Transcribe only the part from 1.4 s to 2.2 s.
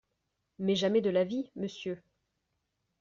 monsieur!…